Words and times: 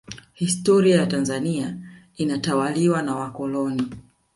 historia 0.33 0.95
ya 0.95 1.05
tanzania 1.07 1.77
inatawaliwa 2.17 3.01
na 3.01 3.15
wakoloni 3.15 3.93